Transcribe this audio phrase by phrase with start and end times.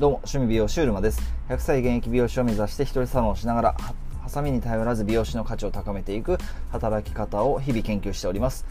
[0.00, 1.20] どうも、趣味美容師うるまです。
[1.50, 3.76] 100歳現役美容師を目指して一人サロンをしながら、
[4.22, 6.38] ハサミに頼らず美容師の価値を高めていく
[6.70, 8.64] 働き方を日々研究しております。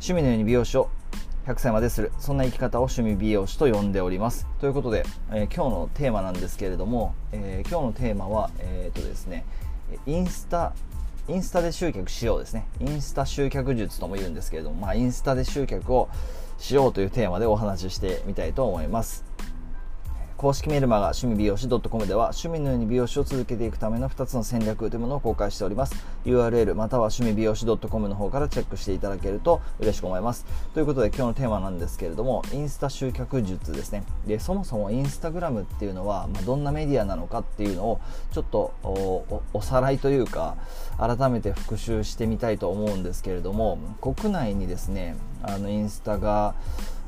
[0.00, 0.90] 趣味のように美容師を
[1.46, 4.48] 100歳までする、そんな生き方を趣味美容師と呼んでおります。
[4.60, 9.44] ということで、えー、今日のテーマなんですけれども、えー、今日のテーマは、えー、っとですね、
[10.04, 10.72] インスタ
[11.28, 12.66] インスタで集客しようですね。
[12.80, 16.08] インスタ集客術とも言うんですけれども、まあ、インスタで集客を
[16.58, 19.24] しようというテーマでお話ししてみたいと思います。
[20.42, 25.94] 公式メルマガ趣味美容師 .com では趣味のように美容師を続けていくための2つの戦略というものを公開しております。
[26.24, 30.44] URL または趣味美容師 .com の方からチェックしていただけると嬉しく思います。
[30.74, 34.02] ということで今日のテーマなんですけれどもインスタ集客術ですね。
[34.26, 38.00] でそもそもインスタグラムっていうのは、まあ、どんなメディアなのかっていうのを
[38.32, 38.74] ちょっと
[39.52, 40.56] おさらいというか
[40.98, 46.56] 改めて復習してみたいと思うんですけれども国内にですねあのインスタが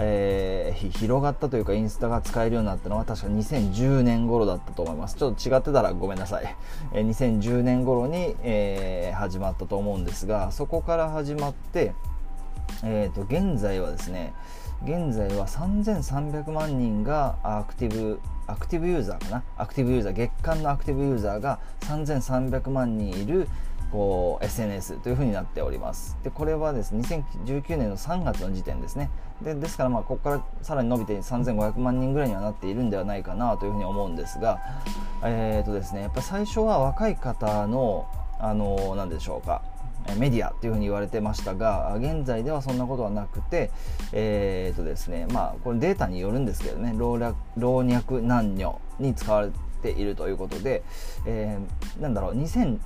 [0.00, 5.16] えー、広がったというかインスタが使えるようになったのは確か2010年頃だったと思います。
[5.16, 6.56] ちょっと違ってたらごめんなさい、
[6.92, 11.94] えー、2010年頃に、えー、始まったと思うんですがそこから始まって、
[12.84, 14.32] えーと、現在はですね
[14.84, 19.42] 現在は3300万人がアクティブアクティブユーザーかな？
[19.58, 23.48] アクティブユーザー月間のアクティブユーザーが3300万人いる
[23.90, 26.16] こう SNS というふうになっております。
[26.22, 29.10] でこれはですね2019年の3月の時点ですね。
[29.42, 34.58] でですからまあここからさらに伸びて3500万人ぐらいにはなっているんではないかなというふうに思うんですが
[35.24, 38.06] えっ、ー、とですねやっぱ最初は若い方の
[38.40, 39.62] あの何でしょうか
[40.16, 43.70] メディアというふうに言われてましたが現在ではそんなことはなくて
[44.12, 49.50] えっ、ー、とですねまあこれデータによるんですけどね老若男女に使われ
[49.82, 50.82] ているということで、
[51.26, 52.78] えー、なんだろう2000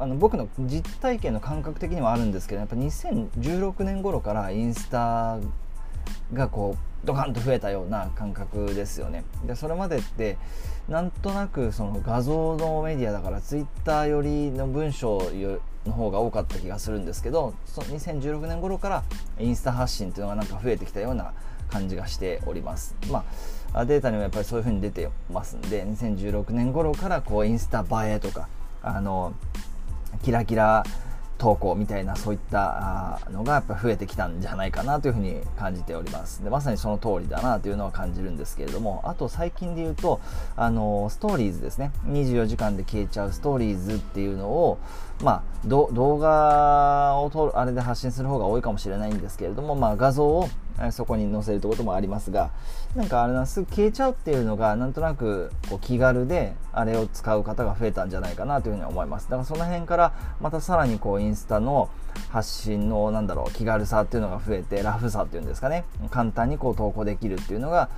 [0.00, 5.38] あの僕の実体験の感覚的にはあるんですけどやっぱ2016年頃からインスタ
[6.32, 9.24] がこうドカンと増えたような感覚ですよね。
[9.46, 10.38] でそれまでって
[10.88, 15.20] なんとなくその画像のメディアだからツイッター寄りの文章
[15.86, 19.04] の方が多かった気がするんですけどその2016年頃から
[19.38, 21.32] インスタ発信っていうのがなんか増えてきたような
[21.68, 22.96] 感じがしております。
[23.10, 23.24] ま
[23.74, 28.48] あデータにもやっぱりそういう風に出てますんで2016年頃からこうインスタ映えとか
[28.82, 29.34] あの
[30.22, 30.84] キラキラ
[31.40, 36.44] 投稿みたいなそういったのがやっぱ増えてきたんじゃないかなというふうに感じております。
[36.44, 40.20] でまさにその通りだなというのは感じるんですけれどもあと最近で言うと
[40.54, 41.92] あのストーリーズですね。
[42.06, 44.78] 24時間で消えちゃうストーリーズっていうのを
[45.22, 50.48] まあ動画を撮るあれで発信する方が多いかもしれないんですけれども、まあ、画像を
[50.92, 52.50] そこに載せるということもありますが
[52.96, 53.60] なんかあれなす。
[53.60, 59.24] ぐ消えちゃうっていうのがなんとなくこう気軽であれを使う方が増えたんじゃないかなというふうに思います。
[59.24, 61.88] だからその辺からまたさらにこうインスタの
[62.30, 65.84] 発信のなんだろう気軽さっていうのが増えてラフさっていうんですかね。
[66.10, 67.90] 簡単にこう投稿できるっていうのが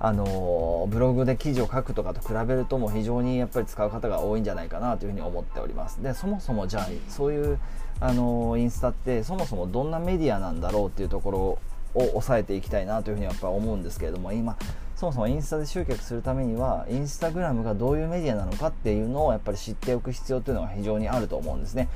[0.00, 6.02] あのブログで記事を書くとかと比べるとも非常にやっぱり使う方が多いんじゃないかなというふうに思っております。
[6.02, 7.58] でそもそもじゃあそういう
[8.00, 11.58] あのインスタってそもそもどんなメディアなんだろうっていうところ
[11.94, 14.56] を抑えていきたいなというふうにやっぱ思うんですけれども今
[14.98, 21.88] そもそもインスタで集客するためにはインスタグラムがどういうメディアなのかっていうのをやっぱり知っておく必要というのが非常にあると思うんですね、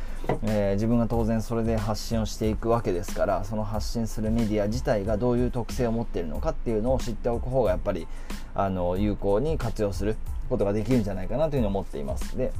[0.44, 8.06] えー、自分が当然それで発信をしていくわけですからその発信するメディア自体がどういう特性を持っているのかっていうのを知っておく方がやっぱり
[8.54, 10.14] あの有効に活用する
[10.48, 12.36] ことができるんじゃないかなというふうに思っています。
[12.36, 12.52] で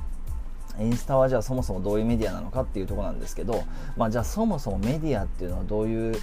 [0.81, 3.63] インスタはじゃあそもそもどういうメディアなのかっていうとこなんですけど、
[3.97, 6.17] まあ、じゃあそもそもメディアっていうのはどういう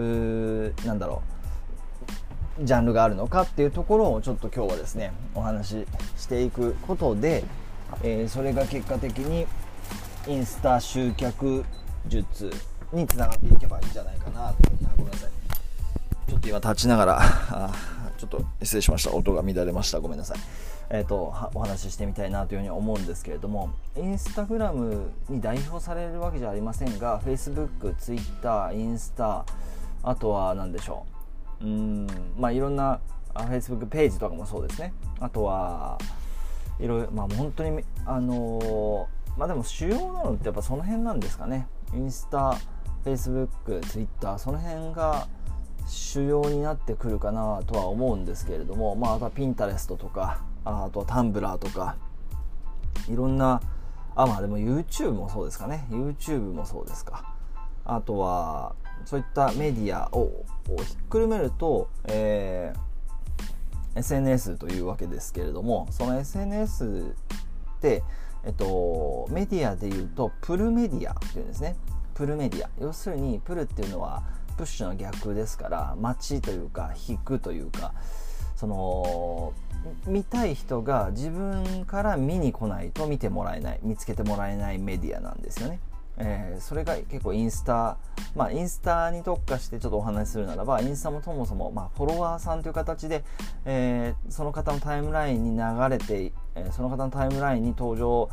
[0.00, 1.22] なんだろ
[2.60, 5.86] うジャンルがあるのかっていうところをちょっと今日はですねお話し
[6.16, 7.44] していくことで、
[8.02, 9.46] えー、それが結果的に
[10.26, 11.64] インスタ集客
[12.06, 12.50] 術
[12.92, 15.30] につながっていけばいいんじゃないかなというふうにごめんなさい。
[16.28, 17.20] ちょっと今立ちながら
[18.18, 19.14] ちょっと失礼しました。
[19.14, 20.00] 音が乱れました。
[20.00, 20.38] ごめんなさい。
[20.88, 29.44] えーと、お話ししてみたいなというふうに思うんですけれどもインスタグラムに代表されるわけじゃありませんが Facebook、Twitter、インスタ
[30.06, 31.04] あとは何でしょ
[31.60, 31.64] う。
[31.64, 32.06] うん
[32.38, 33.00] まあいろんな
[33.34, 34.94] Facebook ページとかもそうですね。
[35.20, 35.98] あとは
[36.78, 41.66] いろいろまあ本当にあのー、まあでも主要なのってやっぱその辺なんですかね。
[41.92, 42.56] インスタ
[43.04, 45.26] Facebook、Twitter その辺が
[45.88, 48.94] 主要になってくるかなとは思うんですけれども。
[48.94, 51.96] まああとは Pinterest とかあとはタンブラーとか。
[53.08, 53.60] いろんな
[54.14, 55.86] あまあでも YouTube もそうですかね。
[55.90, 57.34] YouTube もそうですか。
[57.84, 58.74] あとは
[59.06, 60.44] そういったメディアを
[60.84, 67.14] ひっくるめると、えー、SNS というわけですけれどもその SNS
[67.78, 68.02] って
[68.46, 71.74] えっと、メディアでいうとプルメディアっていうんですね
[72.14, 74.22] プルメディア要するにプルっていうのは
[74.56, 77.92] プッシュの逆ですから待ちというか引くというか
[78.54, 79.52] その
[80.06, 85.80] 見たい人が自分から見に来ないと見てもらえない見つけてもらえないメディアなんですよね。
[86.18, 87.98] えー、それが結構インスタ、
[88.34, 93.22] まあ、インスタに特化してちょっとお話しするならばインスタもそもそも、まあ、フォロワーさんという形で、
[93.64, 98.30] えー、その方のタイムラインに流れて、えー、その方のタイムラインに登場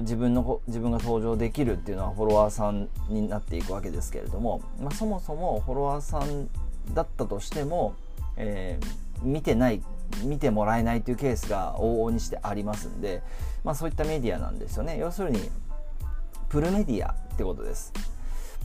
[0.00, 6.48] 自分の自分が登場できるっていうのはフォロワーさんになっていくわけですけれども、まあ、そもそもフォロワーさん
[6.94, 7.94] だったとしても、
[8.36, 8.78] え
[9.22, 9.82] 見てない
[10.22, 13.22] 見てもらえないというケースが往々にしてありますんで、
[13.64, 14.98] まあ、そういったメディアなんですよね。
[14.98, 15.50] 要するに
[16.54, 17.92] プルメディアってことです。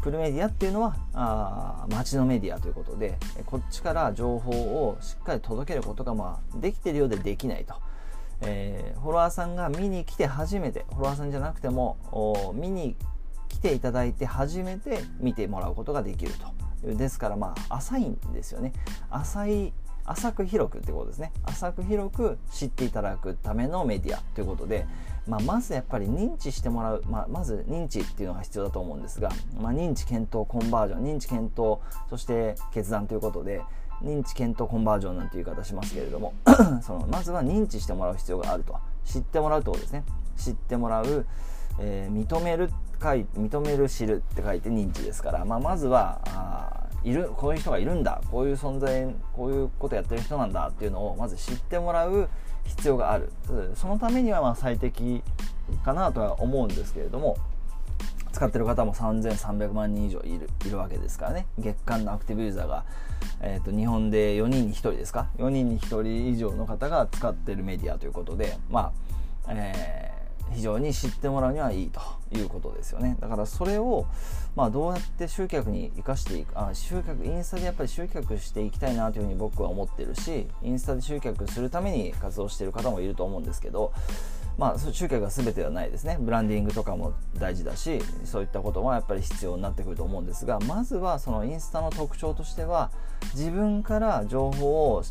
[0.04, 7.74] プルメディアっていうのはあ街のメディアということでこっちから情報をしっかり届けることが、まあ、できてるようでできないと、
[8.42, 12.96] えー、フォロワーさんが見に来て初めてフォロワーさんじゃなくても見に
[13.48, 16.34] 来ていただいて初めて見てもらうことができる
[16.84, 16.94] と。
[16.96, 18.72] ですからまあ浅いんですよね。
[19.10, 19.74] 浅い
[20.06, 21.32] 浅く広くってことですね。
[21.44, 24.88] 浅く広く知っていただくためのメディアということで、
[25.30, 29.30] まあ、まずやっぱり認知してもらう、まあ、まず認知っていうのが必要だと思うんですが、
[29.62, 31.80] まあ、認知検討コンバージョン認知検討
[32.10, 33.62] そして決断ということで
[34.02, 36.34] 認知検討コンバージョンなんていう言い方しますけれども
[36.82, 38.78] そのまずは認知してもらう必要があると。
[39.06, 40.04] 知ってもらうとですね。
[40.38, 41.26] 知ってもらう、
[41.80, 52.30] えー、認める認める知るって書いて認知ですから、まあ、まずはあいるこういう人がいるんだこういう存在こういうことやってる人なんだっていうのをまず知ってもらう
[52.66, 53.32] 必要がある。
[53.76, 55.24] そのためにはま最適
[55.84, 57.38] かなとは思うんですけれども
[58.32, 61.48] 使ってる方も3300万人以上いるいるわけですからね。
[61.58, 62.86] 月間のアクティブユーザーが、
[63.42, 68.92] えーと、日本で4人に1人ですか？4人に1人以上の方が使ってるメディアということでま
[69.46, 70.09] あ、えー
[70.54, 72.02] 非常に知ってもらうにはいいと
[72.32, 73.18] いうことですよね。
[73.20, 74.06] だからそれを、
[74.56, 83.94] まあ、どうやって集客に生かしていくあ集客インスタでやっぱり集客していきたいなというふうに僕は思ってるしインスタで集客するために活動してる方もいると思うんですけど
[84.60, 86.18] まあ、集客が全てではないですね。
[86.20, 92.92] ブランディングとかも大事だしそういったことはやっぱり必要になってくると思うんですがまずはそのインスタの特徴としては
[93.34, 95.04] 自分から情報を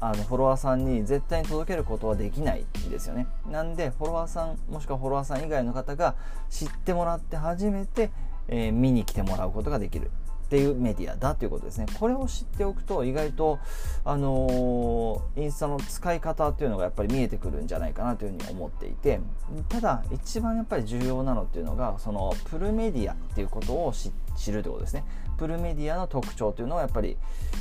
[0.00, 3.26] あのフォロワーさんに絶対に届けることはできないんですよね。
[3.50, 6.14] なんでフォロワーさんもしくはフォロワーさん以外の方が
[6.48, 8.10] 知ってもらって初めて、
[8.48, 10.10] えー、見に来てもらうことができる。
[10.50, 11.86] っていうメディアだということですね。
[12.00, 13.60] これを知っておくと意外と
[14.04, 19.20] あのー、インスタの使い方っていうのがやっぱり見えてくるんじゃないかなというふうに思っていて。
[19.68, 23.92] ただ一番やっぱり重要なのっていうのがそのプルメディアっていうことを
[24.36, 25.04] 知るということですね。
[25.38, 27.16] プルメディアの特徴というのはやっぱり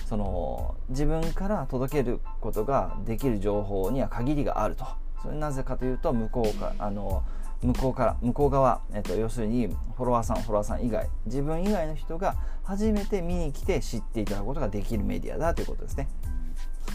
[0.08, 4.86] その自分から届けることができる情報には限りがあると。
[5.22, 7.24] それなぜかというと向こうかあの
[7.62, 16.08] 向こうから向こう側、えっと、要するにフォロワーさんフォロワーさん以外自分以外の人が初めて見に来て知っていただくことができるメディアだということですね。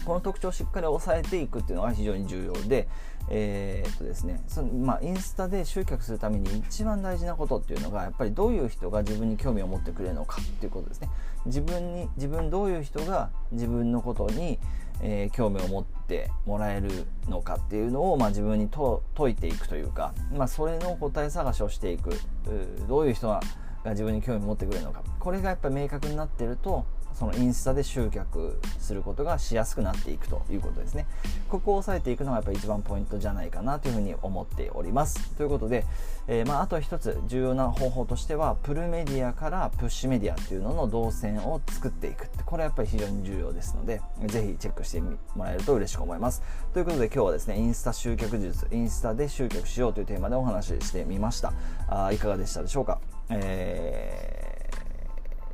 [0.05, 2.87] この特徴をしっかり押さえていくっていうのが非常に重要で、
[3.29, 11.09] えー、っとですねそのまあ、インスタで集客するために一番大事なことっていうのがやっぱりどういう人が自分に興味を持ってくれるのかっていうことですね
[11.45, 14.59] 自分に自分どういう人が自分のことに、
[15.01, 22.11] えー、興味を持ってもらえるのかっていうのを、まあ、自分にと解いていくというか、まあ、それの答え探しをしていく。
[22.87, 23.41] どういう人が
[23.85, 25.03] 自分に興味を持ってくれるのか。
[25.19, 31.07] これがやっぱり明確になってるとそのインスタで集客することがしやすくなっていくということですね。
[31.49, 35.31] ここを押さえていくのがやっぱり一番ポイントじゃないかなというふうに思っております。
[35.31, 35.85] ということで、
[36.27, 46.41] えー、まあ、あと一つ重要な方法としてはプルメディアからプッシュメディアっていうのの動線を作っていくこれはやっぱり非常に重要ですのでぜひチェックしてもらえると嬉しく思います。
[46.73, 51.53] ということで今日はですねインスタ集客術インスタで集客しようというテーマでお話ししてみました。
[51.87, 52.99] あいかがでしたでしょうか、
[53.29, 54.54] えー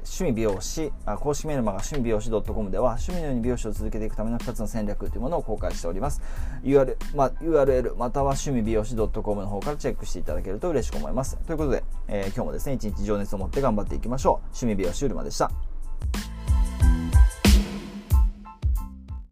[0.04, 6.22] 趣味美容師あ公式メールマガ趣味美容師 .com では趣味のように美容師を続けていくための2つの戦略というものを公開しております。
[6.64, 11.38] URL,、ま、URL または趣味美容師 .com の方からチェックしていただけると嬉しく思います。
[11.46, 14.46] ということで、えー、今日もですね一日情熱を持って頑張っていきましょう。
[14.48, 15.71] 趣味美容師うるまでした。